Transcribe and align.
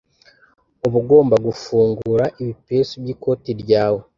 uba 0.85 0.95
ugomba 1.01 1.35
gufungura 1.45 2.23
ibipesu 2.41 2.93
by’ikoti 3.01 3.51
ryawe 3.61 4.01